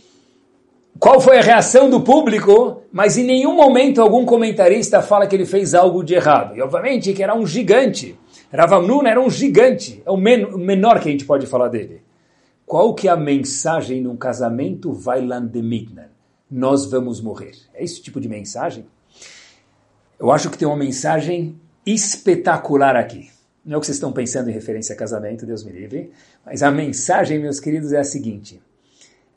[1.01, 5.47] qual foi a reação do público, mas em nenhum momento algum comentarista fala que ele
[5.47, 6.57] fez algo de errado.
[6.57, 8.17] E obviamente que era um gigante.
[8.53, 12.03] Ravamnuna era um gigante, é o, men o menor que a gente pode falar dele.
[12.67, 16.09] Qual que é a mensagem num casamento Vailand de Midnan?
[16.51, 17.55] Nós vamos morrer.
[17.75, 18.87] É esse tipo de mensagem?
[20.19, 23.31] Eu acho que tem uma mensagem espetacular aqui.
[23.65, 26.11] Não é o que vocês estão pensando em referência a casamento, Deus me livre,
[26.45, 28.61] mas a mensagem, meus queridos, é a seguinte.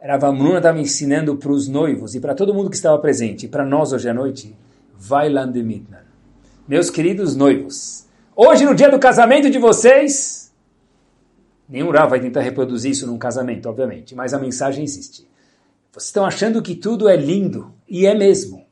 [0.01, 3.65] Ravamruna estava ensinando para os noivos e para todo mundo que estava presente, e para
[3.65, 4.55] nós hoje à noite,
[4.97, 6.03] vai Mitnan.
[6.67, 8.02] Meus queridos noivos,
[8.35, 10.51] hoje no dia do casamento de vocês,
[11.67, 15.27] nenhum Rav vai tentar reproduzir isso num casamento, obviamente, mas a mensagem existe.
[15.91, 18.65] Vocês estão achando que tudo é lindo, e é mesmo,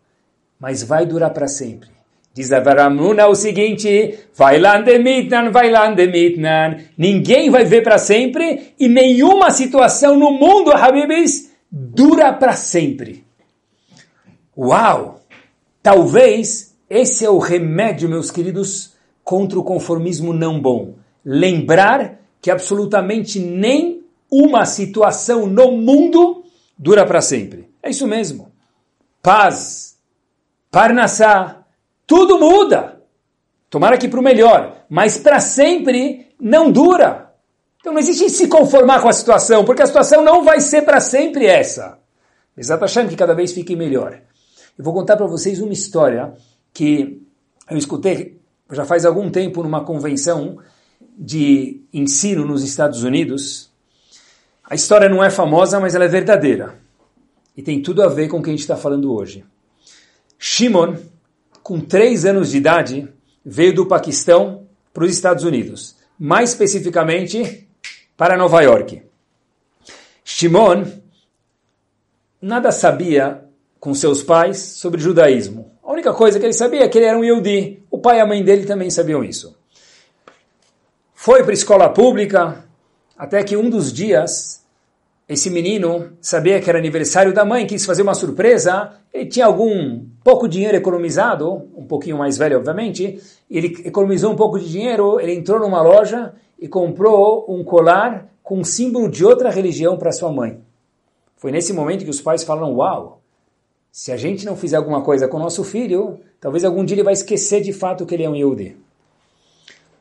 [0.59, 1.89] mas vai durar para sempre.
[2.33, 6.77] Diz Avaramuna o seguinte, vai lá mitnan, vai lá mitnan.
[6.97, 13.25] Ninguém vai ver para sempre e nenhuma situação no mundo, Habibis, dura para sempre.
[14.57, 15.19] Uau!
[15.83, 18.93] Talvez esse é o remédio, meus queridos,
[19.23, 20.95] contra o conformismo não bom.
[21.23, 26.43] Lembrar que absolutamente nem uma situação no mundo
[26.77, 27.69] dura para sempre.
[27.83, 28.51] É isso mesmo.
[29.21, 29.97] Paz,
[30.71, 31.63] parnassá,
[32.07, 33.01] tudo muda.
[33.69, 37.33] Tomara que para o melhor, mas para sempre não dura.
[37.79, 40.99] Então não existe se conformar com a situação, porque a situação não vai ser para
[40.99, 41.99] sempre essa.
[42.57, 44.21] Exato achando que cada vez fique melhor.
[44.77, 46.33] Eu vou contar para vocês uma história
[46.73, 47.21] que
[47.69, 48.40] eu escutei
[48.71, 50.59] já faz algum tempo numa convenção
[51.17, 53.71] de ensino nos Estados Unidos.
[54.63, 56.79] A história não é famosa, mas ela é verdadeira.
[57.55, 59.43] E tem tudo a ver com o que a gente está falando hoje.
[60.39, 60.95] Shimon,
[61.61, 63.07] com três anos de idade,
[63.45, 65.95] veio do Paquistão para os Estados Unidos.
[66.17, 67.67] Mais especificamente,
[68.15, 69.03] para Nova York.
[70.23, 70.85] Shimon
[72.41, 73.43] nada sabia
[73.79, 75.71] com seus pais sobre judaísmo.
[75.91, 77.83] A única coisa que ele sabia é que ele era um Yehudi.
[77.91, 79.57] O pai e a mãe dele também sabiam isso.
[81.13, 82.63] Foi para a escola pública,
[83.17, 84.65] até que um dos dias
[85.27, 90.05] esse menino sabia que era aniversário da mãe, quis fazer uma surpresa, ele tinha algum
[90.23, 95.33] pouco dinheiro economizado, um pouquinho mais velho, obviamente, ele economizou um pouco de dinheiro, ele
[95.33, 100.31] entrou numa loja e comprou um colar com um símbolo de outra religião para sua
[100.31, 100.61] mãe.
[101.35, 103.20] Foi nesse momento que os pais falaram, uau,
[103.91, 107.03] se a gente não fizer alguma coisa com o nosso filho, talvez algum dia ele
[107.03, 108.77] vai esquecer de fato que ele é um Yehudi.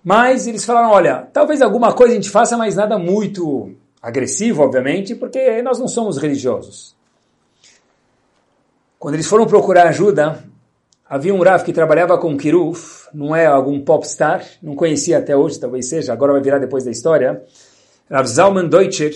[0.03, 5.14] Mas eles falaram, olha, talvez alguma coisa a gente faça, mas nada muito agressivo, obviamente,
[5.14, 6.94] porque nós não somos religiosos.
[8.98, 10.44] Quando eles foram procurar ajuda,
[11.05, 15.59] havia um Rav que trabalhava com Kiruf, não é algum popstar, não conhecia até hoje,
[15.59, 17.42] talvez seja, agora vai virar depois da história.
[18.09, 19.14] Rav Zalman Deutscher,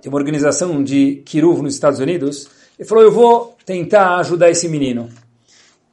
[0.00, 4.68] tem uma organização de Kiruf nos Estados Unidos, e falou, eu vou tentar ajudar esse
[4.68, 5.08] menino.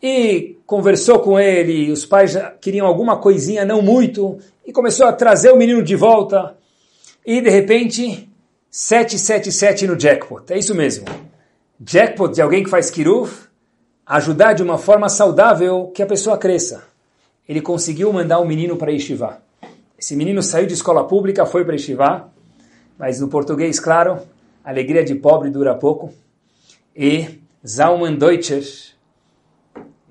[0.02, 5.52] E conversou com ele, os pais queriam alguma coisinha, não muito, e começou a trazer
[5.52, 6.56] o menino de volta
[7.26, 8.30] e de repente
[8.70, 10.52] 777 no jackpot.
[10.52, 11.06] É isso mesmo.
[11.80, 13.48] Jackpot de alguém que faz kiruf,
[14.06, 16.84] ajudar de uma forma saudável que a pessoa cresça.
[17.48, 19.42] Ele conseguiu mandar um menino para Yeshiva.
[19.98, 22.30] Esse menino saiu de escola pública, foi para Yeshiva,
[22.98, 24.20] mas no português, claro,
[24.64, 26.14] alegria de pobre dura pouco.
[26.96, 28.64] E Zalman Deutscher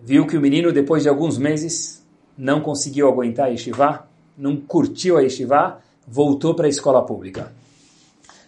[0.03, 2.05] viu que o menino, depois de alguns meses,
[2.37, 7.53] não conseguiu aguentar a Yeshiva, não curtiu a Yeshiva, voltou para a escola pública.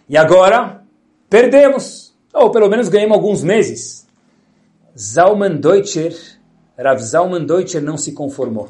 [0.07, 0.83] E agora,
[1.29, 4.05] perdemos, ou pelo menos ganhamos alguns meses.
[4.97, 6.15] Zalman Deutscher,
[6.77, 8.69] Rav Zalman Deutscher não se conformou.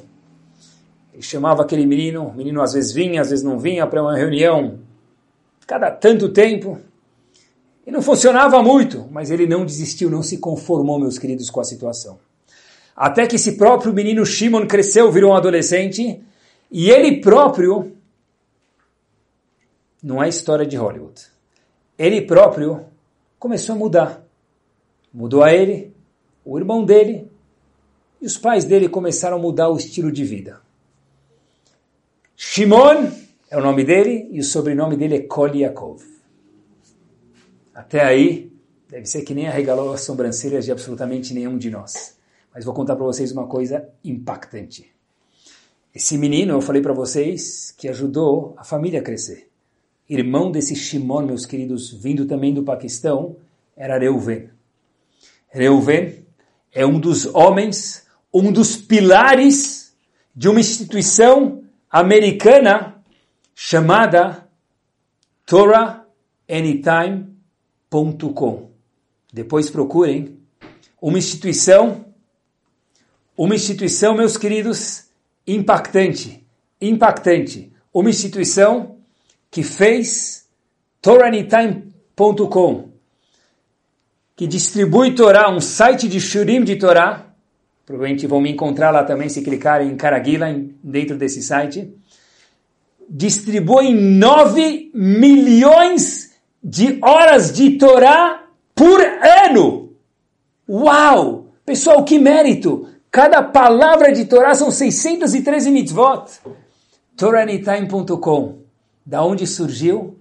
[1.14, 4.16] Ele chamava aquele menino, o menino às vezes vinha, às vezes não vinha para uma
[4.16, 4.80] reunião
[5.66, 6.80] cada tanto tempo.
[7.88, 11.64] E não funcionava muito, mas ele não desistiu, não se conformou, meus queridos, com a
[11.64, 12.20] situação.
[12.94, 16.22] Até que esse próprio menino Shimon cresceu, virou um adolescente,
[16.70, 17.94] e ele próprio
[20.04, 21.28] não é história de Hollywood.
[21.98, 22.84] Ele próprio
[23.40, 24.22] começou a mudar.
[25.14, 25.96] Mudou a ele,
[26.44, 27.32] o irmão dele,
[28.22, 30.60] e os pais dele começaram a mudar o estilo de vida.
[32.36, 33.12] Shimon
[33.50, 36.17] é o nome dele e o sobrenome dele é Kol Yaakov.
[37.78, 38.52] Até aí,
[38.90, 42.18] deve ser que nem arregalou as sobrancelhas de absolutamente nenhum de nós.
[42.54, 44.92] Mas vou contar para vocês uma coisa impactante.
[45.94, 49.48] Esse menino, eu falei para vocês, que ajudou a família a crescer
[50.10, 53.36] irmão desse Shimon, meus queridos, vindo também do Paquistão,
[53.76, 54.50] era Reuven.
[55.50, 56.26] Reuven
[56.72, 59.96] é um dos homens, um dos pilares
[60.36, 63.04] de uma instituição americana
[63.54, 64.48] chamada
[67.90, 68.70] TorahAnytime.com.
[69.32, 70.38] Depois procurem
[71.02, 72.06] uma instituição,
[73.38, 75.06] uma instituição, meus queridos,
[75.46, 76.46] impactante,
[76.82, 78.98] impactante, uma instituição
[79.50, 80.48] que fez
[81.02, 82.90] TorahAnytime.com,
[84.36, 87.26] que distribui Torá, um site de Shurim de Torá.
[87.86, 90.48] Provavelmente vão me encontrar lá também se clicarem em Caraguila,
[90.84, 91.94] dentro desse site.
[93.10, 96.27] Distribui 9 milhões de
[97.02, 98.44] horas de Torá
[98.76, 99.94] por ano.
[100.68, 101.48] Uau!
[101.66, 102.88] Pessoal, que mérito!
[103.10, 106.26] Cada palavra de Torá são 613 mitzvot.
[107.16, 108.60] TorahAnytime.com
[109.06, 110.20] da onde surgiu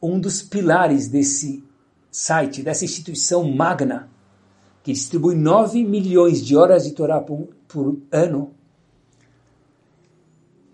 [0.00, 1.64] um dos pilares desse
[2.10, 4.08] site, dessa instituição magna,
[4.82, 8.54] que distribui 9 milhões de horas de Torá por, por ano,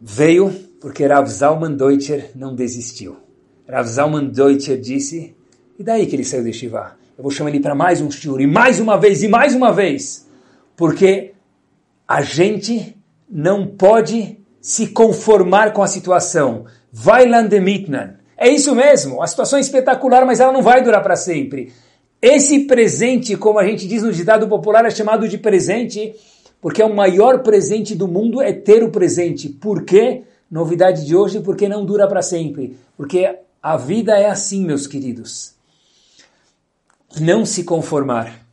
[0.00, 3.16] veio porque Rav Zalman Deutscher não desistiu.
[3.68, 5.34] Rav Zalman Deutscher disse,
[5.78, 6.96] e daí que ele saiu de Shiva?
[7.18, 9.72] Eu vou chamar ele para mais um shiur, e mais uma vez, e mais uma
[9.72, 10.28] vez,
[10.76, 11.32] porque
[12.06, 12.96] a gente
[13.28, 16.66] não pode se conformar com a situação.
[16.94, 18.16] Weilandemitnan.
[18.36, 21.72] É isso mesmo, a situação é espetacular, mas ela não vai durar para sempre.
[22.20, 26.14] Esse presente, como a gente diz no ditado popular, é chamado de presente,
[26.60, 29.48] porque é o maior presente do mundo é ter o presente.
[29.48, 30.22] Por quê?
[30.50, 32.76] Novidade de hoje, porque não dura para sempre.
[32.96, 35.56] Porque a vida é assim, meus queridos.
[37.18, 38.46] Não se conformar.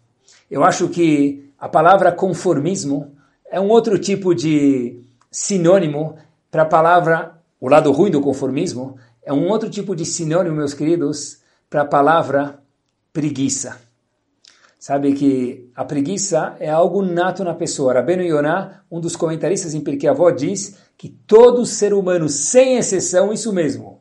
[0.49, 6.17] Eu acho que a palavra conformismo é um outro tipo de sinônimo
[6.49, 10.73] para a palavra o lado ruim do conformismo é um outro tipo de sinônimo, meus
[10.73, 11.37] queridos,
[11.69, 12.59] para a palavra
[13.13, 13.77] preguiça.
[14.79, 17.93] Sabe que a preguiça é algo nato na pessoa.
[17.93, 23.31] Rabbeinu Yonah, um dos comentaristas em Pirkei Avot, diz que todo ser humano, sem exceção,
[23.31, 23.92] isso mesmo.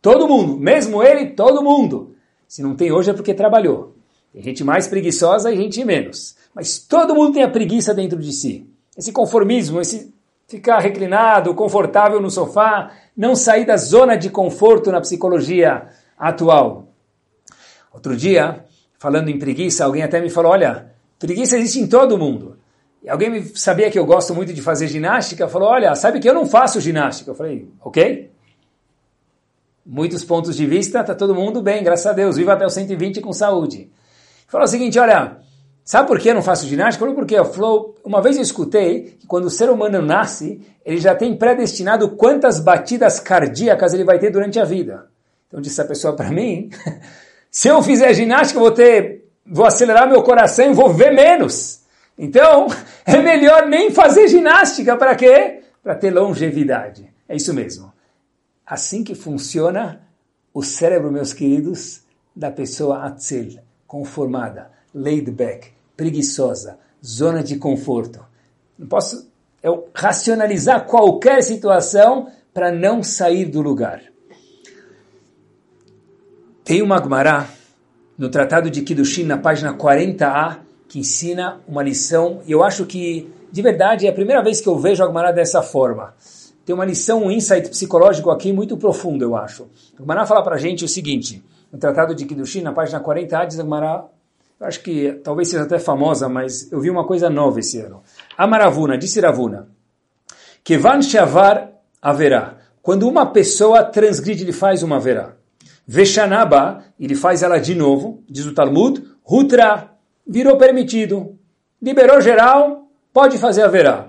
[0.00, 2.14] Todo mundo, mesmo ele, todo mundo.
[2.46, 3.94] Se não tem hoje é porque trabalhou.
[4.32, 6.36] Tem gente mais preguiçosa e gente menos.
[6.54, 8.68] Mas todo mundo tem a preguiça dentro de si.
[8.96, 10.12] Esse conformismo, esse
[10.46, 16.88] ficar reclinado, confortável no sofá, não sair da zona de conforto na psicologia atual.
[17.92, 18.64] Outro dia,
[18.98, 22.56] falando em preguiça, alguém até me falou, olha, preguiça existe em todo mundo.
[23.02, 26.34] E alguém sabia que eu gosto muito de fazer ginástica, falou, olha, sabe que eu
[26.34, 27.30] não faço ginástica.
[27.30, 28.30] Eu falei, ok.
[29.90, 33.22] Muitos pontos de vista, tá todo mundo bem, graças a Deus, viva até os 120
[33.22, 33.90] com saúde.
[34.46, 35.38] Falou o seguinte, olha,
[35.88, 37.00] Sabe por que eu não faço ginástica?
[37.00, 41.14] Falou porque falou, uma vez eu escutei que quando o ser humano nasce, ele já
[41.14, 45.06] tem predestinado quantas batidas cardíacas ele vai ter durante a vida.
[45.46, 46.68] Então disse a pessoa para mim,
[47.50, 51.80] se eu fizer ginástica, eu vou ter, vou acelerar meu coração e vou ver menos.
[52.18, 52.66] Então,
[53.06, 55.60] é melhor nem fazer ginástica, para quê?
[55.82, 57.10] Para ter longevidade.
[57.26, 57.90] É isso mesmo.
[58.68, 60.02] Assim que funciona
[60.52, 62.02] o cérebro, meus queridos,
[62.36, 68.20] da pessoa atzel, conformada, laid back preguiçosa, zona de conforto.
[68.78, 69.26] Não posso
[69.62, 74.02] eu racionalizar qualquer situação para não sair do lugar.
[76.62, 77.48] Tem uma Gemara
[78.18, 83.32] no Tratado de Kiddushin, na página 40a, que ensina uma lição, e eu acho que,
[83.50, 86.14] de verdade, é a primeira vez que eu vejo a Gemara dessa forma.
[86.68, 89.66] Tem uma lição, um insight psicológico aqui muito profundo, eu acho.
[89.96, 93.46] A Gemara fala para a gente o seguinte, no Tratado de Kiddushin, na página 40a,
[93.46, 94.04] diz Gemara
[94.60, 98.02] eu acho que talvez seja até famosa, mas eu vi uma coisa nova esse ano.
[98.36, 99.66] Amaravuna, disse Ravuna,
[100.62, 101.70] que shavar
[102.02, 102.58] haverá.
[102.82, 105.36] Quando uma pessoa transgride, ele faz uma haverá.
[105.86, 109.92] Veshanaba, ele faz ela de novo, diz o Talmud, Hutra,
[110.26, 111.34] virou permitido.
[111.80, 114.07] Liberou geral, pode fazer haverá.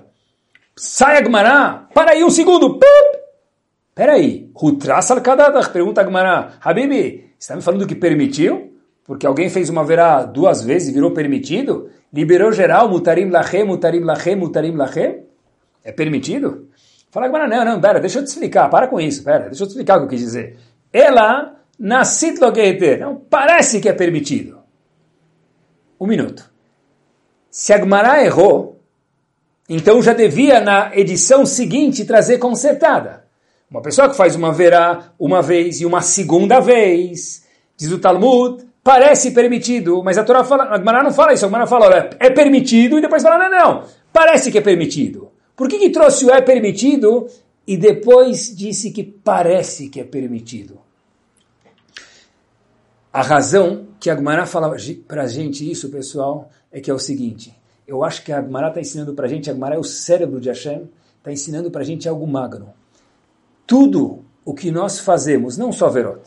[0.80, 3.20] Sai Agmará, para aí um segundo, Pup!
[3.94, 8.70] Peraí, Hutra salkadadach, pergunta Agmará, Habibi, está me falando que permitiu?
[9.10, 14.02] porque alguém fez uma verá duas vezes e virou permitido, liberou geral, mutarim lachem, mutarim
[14.02, 15.24] lachem, mutarim lachem,
[15.84, 16.70] é permitido?
[17.10, 19.68] Fala agora, não, não, pera, deixa eu te explicar, para com isso, pera, deixa eu
[19.68, 20.60] te explicar o que eu quis dizer.
[20.94, 24.60] Ela, nasit logeter, não, parece que é permitido.
[26.00, 26.48] Um minuto.
[27.50, 28.79] Se a Gmará errou,
[29.70, 33.24] então já devia na edição seguinte trazer consertada.
[33.70, 37.46] Uma pessoa que faz uma verá uma vez e uma segunda vez,
[37.78, 41.48] diz o Talmud, parece permitido, mas a Torá fala, a Gemara não fala isso, a
[41.48, 45.30] Gemara fala, olha, é permitido, e depois fala, não, não, parece que é permitido.
[45.56, 47.28] Por que, que trouxe o é permitido
[47.68, 50.80] e depois disse que parece que é permitido?
[53.14, 54.76] A razão que a Gemara fala
[55.08, 57.54] para a gente isso, pessoal, é que é o seguinte,
[57.89, 60.39] eu acho que a Gemara está ensinando para a gente, a Gemara é o cérebro
[60.39, 62.71] de Hashem, está ensinando para a gente algo magno.
[63.65, 66.21] Tudo o que nós fazemos, não só verot,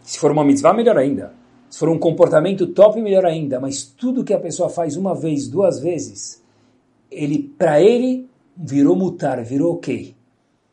[0.00, 1.32] se for uma mitzvah, melhor ainda,
[1.68, 3.58] se for um comportamento top, melhor ainda.
[3.58, 6.40] Mas tudo que a pessoa faz uma vez, duas vezes,
[7.10, 10.14] ele, para ele, virou mutar, virou ok.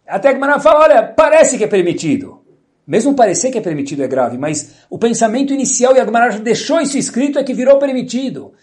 [0.07, 2.39] Até que Maná fala, olha, parece que é permitido.
[2.85, 6.79] Mesmo parecer que é permitido é grave, mas o pensamento inicial e a Gemara deixou
[6.79, 8.53] isso escrito é que virou permitido.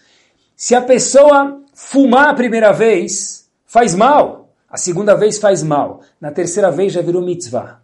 [0.57, 4.49] Se a pessoa fumar a primeira vez, faz mal.
[4.67, 6.01] A segunda vez faz mal.
[6.19, 7.79] Na terceira vez já virou mitzvah.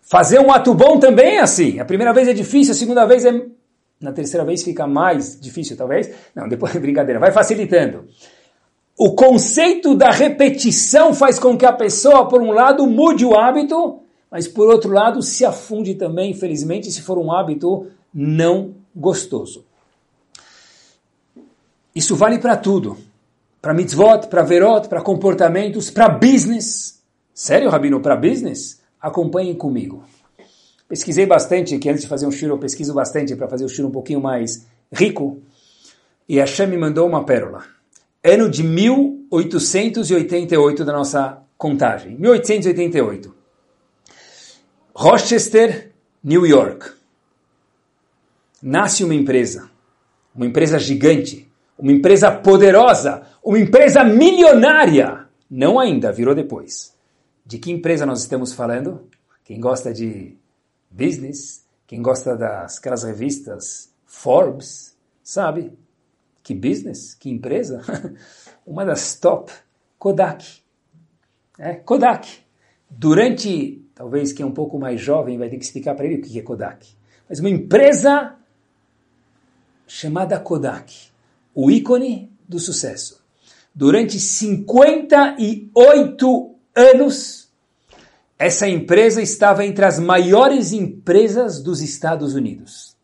[0.00, 1.78] Fazer um ato bom também é assim.
[1.78, 3.44] A primeira vez é difícil, a segunda vez é.
[4.00, 6.10] Na terceira vez fica mais difícil, talvez.
[6.34, 8.06] Não, depois brincadeira, vai facilitando.
[8.96, 14.00] O conceito da repetição faz com que a pessoa, por um lado, mude o hábito,
[14.30, 19.67] mas por outro lado, se afunde também, infelizmente, se for um hábito não gostoso.
[21.98, 22.96] Isso vale para tudo.
[23.60, 27.02] Para mitzvot, para verot, para comportamentos, para business.
[27.34, 28.80] Sério, Rabino, para business?
[29.00, 30.04] acompanhem comigo.
[30.88, 33.88] Pesquisei bastante, que antes de fazer um shiro eu pesquiso bastante para fazer o shiro
[33.88, 35.42] um pouquinho mais rico,
[36.28, 37.64] e Hashem me mandou uma pérola.
[38.22, 42.16] Ano de 1888 da nossa contagem.
[42.16, 43.34] 1888.
[44.94, 45.90] Rochester,
[46.22, 46.92] New York.
[48.62, 49.68] Nasce uma empresa.
[50.32, 51.47] Uma empresa gigante.
[51.78, 53.22] Uma empresa poderosa.
[53.42, 55.26] Uma empresa milionária.
[55.48, 56.94] Não ainda, virou depois.
[57.46, 59.08] De que empresa nós estamos falando?
[59.44, 60.36] Quem gosta de
[60.90, 65.72] business, quem gosta das aquelas revistas Forbes, sabe
[66.42, 67.82] que business, que empresa?
[68.66, 69.52] Uma das top,
[69.98, 70.62] Kodak.
[71.58, 72.28] É, Kodak.
[72.90, 76.22] Durante, talvez quem é um pouco mais jovem vai ter que explicar para ele o
[76.22, 76.86] que é Kodak.
[77.28, 78.34] Mas uma empresa
[79.86, 81.10] chamada Kodak,
[81.60, 83.20] o ícone do sucesso.
[83.74, 87.48] Durante 58 anos,
[88.38, 92.96] essa empresa estava entre as maiores empresas dos Estados Unidos.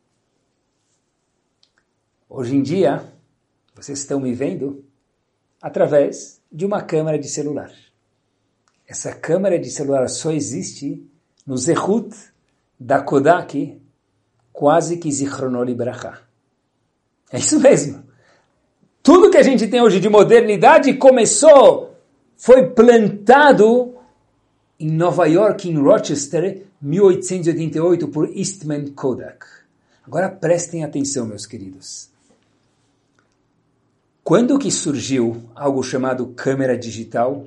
[2.30, 3.04] Hoje em dia,
[3.74, 4.84] vocês estão me vendo
[5.60, 7.72] através de uma câmera de celular.
[8.86, 11.04] Essa câmera de celular só existe
[11.44, 12.14] no Zehut
[12.78, 13.82] da Kodak,
[14.52, 16.22] quase que Zichronoli Bracha.
[17.32, 18.03] É isso mesmo.
[19.04, 21.94] Tudo que a gente tem hoje de modernidade começou,
[22.38, 23.94] foi plantado
[24.80, 29.44] em Nova York, em Rochester, 1888, por Eastman Kodak.
[30.06, 32.08] Agora prestem atenção, meus queridos.
[34.22, 37.46] Quando que surgiu algo chamado câmera digital,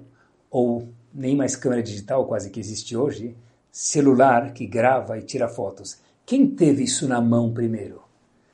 [0.51, 3.35] ou nem mais câmera digital, quase que existe hoje,
[3.71, 5.97] celular que grava e tira fotos?
[6.23, 8.03] Quem teve isso na mão primeiro?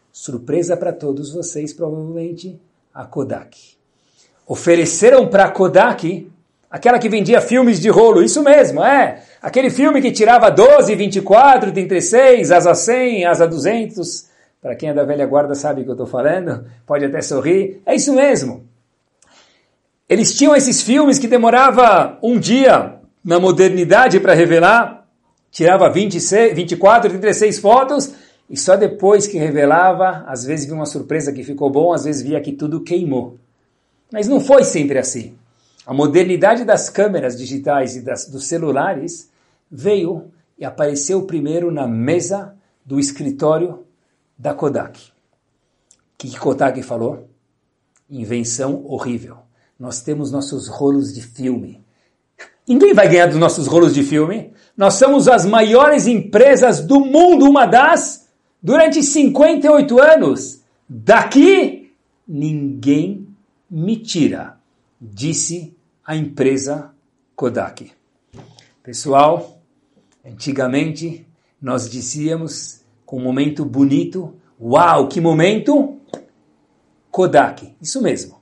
[0.09, 2.57] Surpresa para todos vocês, provavelmente,
[2.93, 3.57] a Kodak.
[4.45, 6.29] Ofereceram para a Kodak
[6.69, 9.23] aquela que vendia filmes de rolo, isso mesmo, é.
[9.41, 14.27] Aquele filme que tirava 12, 24, 36, asa 100, asa 200.
[14.61, 17.81] Para quem é da velha guarda sabe o que eu estou falando, pode até sorrir.
[17.85, 18.65] É isso mesmo.
[20.07, 25.05] Eles tinham esses filmes que demorava um dia na modernidade para revelar,
[25.51, 28.13] tirava 26, 24, 36 fotos
[28.49, 32.21] e só depois que revelava, às vezes via uma surpresa que ficou bom, às vezes
[32.21, 33.37] via que tudo queimou.
[34.11, 35.35] Mas não foi sempre assim.
[35.85, 39.29] A modernidade das câmeras digitais e das, dos celulares
[39.71, 43.85] veio e apareceu primeiro na mesa do escritório
[44.37, 44.99] da Kodak.
[44.99, 45.11] O
[46.17, 47.27] que Kodak falou?
[48.09, 49.37] Invenção horrível.
[49.79, 51.83] Nós temos nossos rolos de filme.
[52.67, 54.53] Ninguém vai ganhar dos nossos rolos de filme.
[54.77, 58.22] Nós somos as maiores empresas do mundo, uma das
[58.63, 60.63] durante 58 anos.
[60.87, 61.91] Daqui
[62.25, 63.27] ninguém
[63.69, 64.57] me tira,
[65.01, 66.91] disse a empresa
[67.35, 67.91] Kodak.
[68.81, 69.59] Pessoal,
[70.25, 71.27] antigamente
[71.61, 75.99] nós dizíamos com um momento bonito, uau, que momento!
[77.11, 78.41] Kodak, isso mesmo.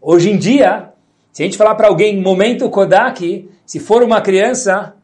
[0.00, 0.92] Hoje em dia,
[1.32, 4.96] se a gente falar para alguém momento Kodak, se for uma criança,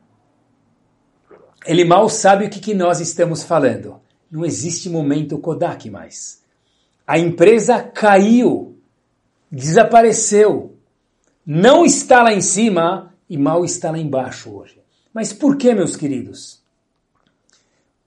[1.65, 4.01] ele mal sabe o que, que nós estamos falando
[4.31, 6.43] não existe momento Kodak mais.
[7.07, 8.77] A empresa caiu,
[9.51, 10.75] desapareceu,
[11.47, 14.81] não está lá em cima e mal está lá embaixo hoje.
[15.15, 16.61] Mas por que, meus queridos?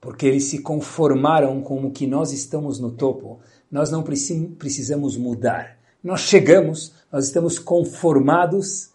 [0.00, 3.40] Porque eles se conformaram com o que nós estamos no topo.
[3.70, 5.78] Nós não precisamos mudar.
[6.02, 8.90] Nós chegamos, nós estamos conformados,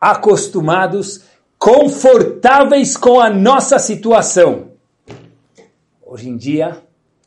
[0.00, 1.22] acostumados,
[1.58, 4.73] confortáveis com a nossa situação.
[6.14, 6.80] Hoje em dia,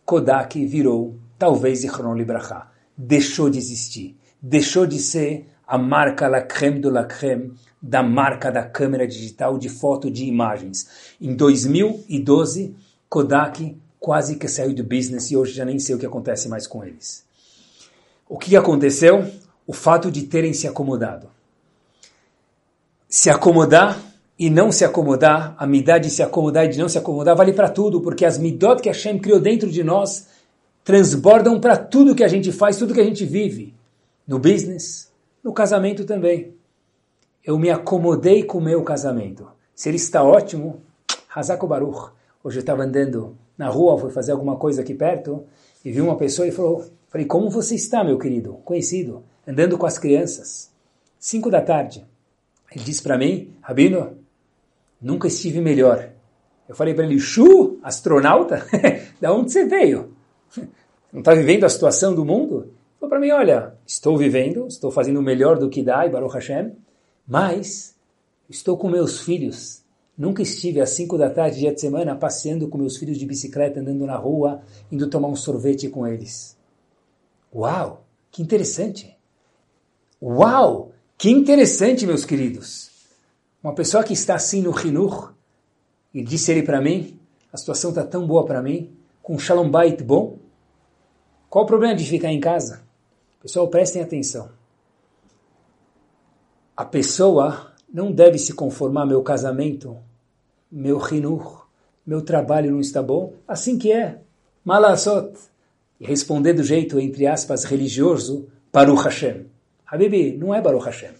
[0.05, 2.71] Kodak virou, talvez, Zichron Libraha.
[2.97, 4.15] Deixou de existir.
[4.41, 9.57] Deixou de ser a marca la creme de la creme da marca da câmera digital
[9.57, 10.87] de foto de imagens.
[11.19, 12.77] Em 2012,
[13.09, 16.65] Kodak quase que saiu do business e hoje já nem sei o que acontece mais
[16.65, 17.25] com eles.
[18.29, 19.29] O que aconteceu?
[19.67, 21.29] O fato de terem se acomodado.
[23.09, 24.01] Se acomodar
[24.39, 27.53] e não se acomodar, a midá de se acomodar e de não se acomodar vale
[27.53, 30.27] para tudo, porque as midot que Hashem criou dentro de nós
[30.83, 33.73] transbordam para tudo que a gente faz, tudo que a gente vive.
[34.27, 35.11] No business,
[35.43, 36.53] no casamento também.
[37.43, 39.47] Eu me acomodei com o meu casamento.
[39.73, 40.81] Se ele está ótimo,
[41.33, 42.11] Hazako Baruch.
[42.43, 45.43] Hoje eu estava andando na rua, fui fazer alguma coisa aqui perto,
[45.83, 48.53] e vi uma pessoa e falou, falei, como você está, meu querido?
[48.63, 50.71] Conhecido, andando com as crianças.
[51.19, 52.05] Cinco da tarde.
[52.71, 54.17] Ele disse para mim, Rabino,
[55.01, 56.09] Nunca estive melhor.
[56.67, 58.65] Eu falei para ele, Chu, astronauta?
[59.21, 60.13] da onde você veio?
[61.11, 62.63] Não está vivendo a situação do mundo?
[62.63, 66.09] Ele falou para mim, olha, estou vivendo, estou fazendo o melhor do que dá, e
[66.09, 66.73] Baruch Hashem,
[67.27, 67.95] mas
[68.49, 69.83] estou com meus filhos.
[70.17, 73.79] Nunca estive às 5 da tarde, dia de semana, passeando com meus filhos de bicicleta,
[73.79, 76.57] andando na rua, indo tomar um sorvete com eles.
[77.53, 79.15] Uau, que interessante.
[80.21, 82.96] Uau, que interessante, meus queridos.
[83.63, 85.33] Uma pessoa que está assim no Hinur,
[86.13, 87.19] e disse ele para mim,
[87.51, 90.37] a situação está tão boa para mim, com um shalom bait bom,
[91.49, 92.83] qual o problema de ficar em casa?
[93.41, 94.49] Pessoal, prestem atenção.
[96.75, 99.97] A pessoa não deve se conformar meu casamento,
[100.71, 101.67] meu Hinur,
[102.05, 104.21] meu trabalho não está bom, assim que é,
[104.63, 105.33] malasot,
[105.99, 109.47] e responder do jeito, entre aspas, religioso, Baruch Hashem.
[109.85, 111.13] Habibi, não é Baruch Hashem.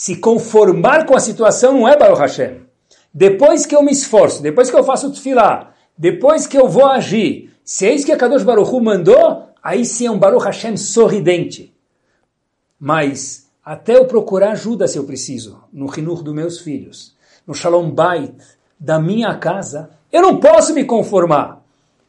[0.00, 2.62] Se conformar com a situação não é Baruch Hashem.
[3.12, 7.50] Depois que eu me esforço, depois que eu faço tefilá, depois que eu vou agir,
[7.62, 10.74] se é isso que a Kadosh Baruch Hu mandou, aí sim é um Baruch Hashem
[10.78, 11.76] sorridente.
[12.80, 17.14] Mas até eu procurar ajuda se eu preciso, no Hinur dos meus filhos,
[17.46, 18.34] no Shalom Bait
[18.78, 21.62] da minha casa, eu não posso me conformar.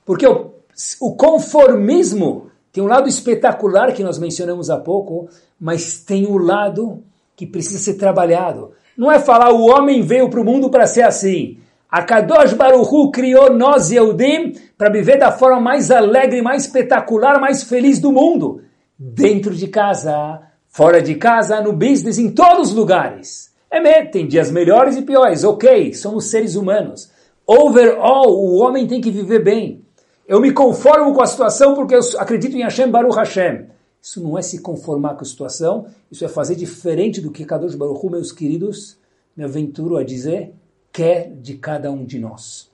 [0.05, 0.53] Porque o,
[1.01, 5.27] o conformismo tem um lado espetacular que nós mencionamos há pouco,
[5.59, 7.03] mas tem o um lado
[7.41, 8.71] que precisa ser trabalhado.
[8.95, 11.57] Não é falar o homem veio para o mundo para ser assim.
[11.89, 17.63] A Kadosh Baruchu criou nós Yehudim para viver da forma mais alegre, mais espetacular, mais
[17.63, 18.61] feliz do mundo.
[18.95, 23.51] Dentro de casa, fora de casa, no business, em todos os lugares.
[23.71, 27.09] É mesmo, tem dias melhores e piores, ok, somos seres humanos.
[27.47, 29.81] Overall, o homem tem que viver bem.
[30.27, 33.65] Eu me conformo com a situação porque eu acredito em Hashem Baruch Hashem.
[34.01, 37.75] Isso não é se conformar com a situação, isso é fazer diferente do que Kadosh
[37.75, 38.97] Baruch meus queridos,
[39.37, 40.53] me aventuro a dizer,
[40.91, 42.69] quer de cada um de nós.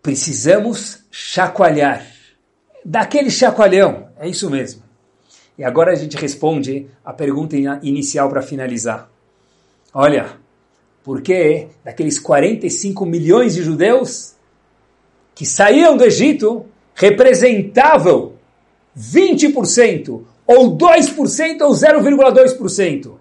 [0.00, 2.06] Precisamos chacoalhar.
[2.84, 4.82] Daquele chacoalhão, é isso mesmo.
[5.58, 9.10] E agora a gente responde a pergunta inicial para finalizar.
[9.92, 10.36] Olha,
[11.02, 14.34] por que daqueles 45 milhões de judeus
[15.34, 16.64] que saíram do Egito
[16.98, 18.32] representavam
[18.98, 23.12] 20% ou 2% ou 0,2%.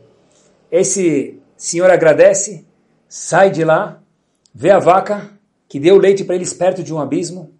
[0.70, 2.66] Esse senhor agradece,
[3.08, 4.00] sai de lá,
[4.54, 5.30] vê a vaca
[5.66, 7.52] que deu leite para eles perto de um abismo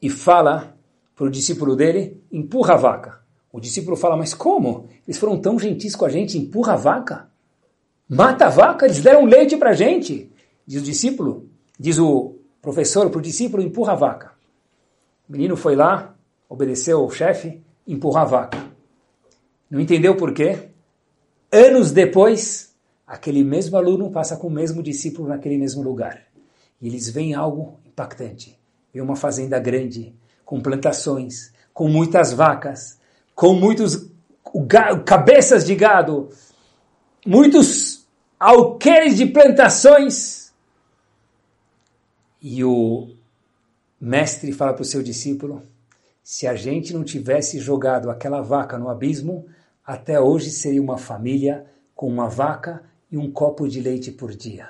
[0.00, 0.74] e fala
[1.14, 3.20] para o discípulo dele: empurra a vaca.
[3.52, 4.88] O discípulo fala: Mas como?
[5.06, 7.28] Eles foram tão gentis com a gente, empurra a vaca?
[8.08, 10.32] Mata a vaca, eles deram leite para a gente.
[10.66, 14.32] Diz o discípulo, diz o professor para o discípulo: empurra a vaca.
[15.28, 16.14] O menino foi lá,
[16.48, 18.72] obedeceu ao chefe, empurra a vaca.
[19.70, 20.68] Não entendeu por quê?
[21.50, 22.74] Anos depois,
[23.06, 26.22] aquele mesmo aluno passa com o mesmo discípulo naquele mesmo lugar.
[26.80, 28.58] E eles veem algo impactante.
[28.92, 30.14] Vê uma fazenda grande,
[30.44, 32.98] com plantações, com muitas vacas,
[33.34, 34.10] com muitos
[35.06, 36.28] cabeças de gado,
[37.26, 38.06] muitos
[38.38, 40.52] alqueires de plantações.
[42.40, 43.08] E o
[44.00, 45.62] mestre fala para o seu discípulo:
[46.22, 49.46] se a gente não tivesse jogado aquela vaca no abismo,
[49.84, 54.68] até hoje seria uma família com uma vaca e um copo de leite por dia.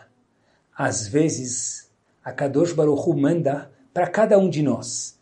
[0.77, 1.91] Às vezes,
[2.25, 5.19] a Kadosh Baruch Hu manda para cada um de nós.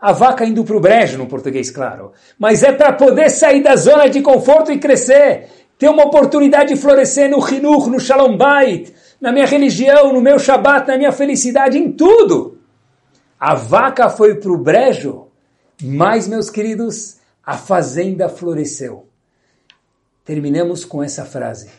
[0.00, 2.12] A vaca indo para o brejo, no português, claro.
[2.38, 5.48] Mas é para poder sair da zona de conforto e crescer.
[5.78, 10.38] Ter uma oportunidade de florescer no Hinuch, no Shalom Bait, na minha religião, no meu
[10.38, 12.58] Shabat, na minha felicidade, em tudo.
[13.38, 15.28] A vaca foi para o brejo,
[15.82, 19.08] mas, meus queridos, a fazenda floresceu.
[20.24, 21.70] Terminamos com essa frase.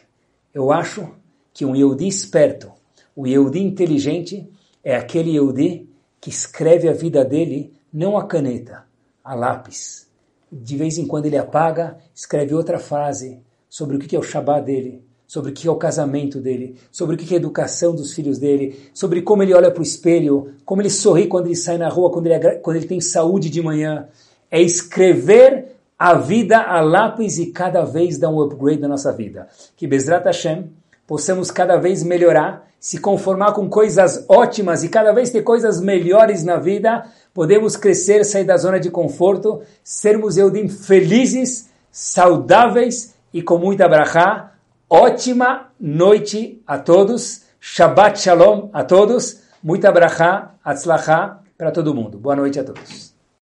[0.53, 1.13] Eu acho
[1.53, 2.71] que um Yehudi esperto,
[3.15, 4.49] O Yehudi inteligente
[4.83, 5.87] é aquele Yehudi
[6.19, 8.85] que escreve a vida dele não a caneta,
[9.23, 10.09] a lápis.
[10.51, 13.39] De vez em quando ele apaga, escreve outra frase
[13.69, 17.15] sobre o que é o Shabbat dele, sobre o que é o casamento dele, sobre
[17.15, 20.53] o que é a educação dos filhos dele, sobre como ele olha para o espelho,
[20.65, 23.61] como ele sorri quando ele sai na rua, quando ele, quando ele tem saúde de
[23.61, 24.07] manhã.
[24.51, 29.47] É escrever a vida a lápis e cada vez dar um upgrade na nossa vida.
[29.75, 30.69] Que Bezrat Hashem
[31.07, 36.43] possamos cada vez melhorar, se conformar com coisas ótimas e cada vez ter coisas melhores
[36.43, 43.57] na vida, podemos crescer, sair da zona de conforto, sermos Eudim felizes, saudáveis e com
[43.57, 44.52] muita brachá.
[44.89, 47.43] Ótima noite a todos.
[47.59, 49.41] Shabbat Shalom a todos.
[49.63, 52.17] Muita brachá, atzlachá para todo mundo.
[52.17, 53.12] Boa noite a todos.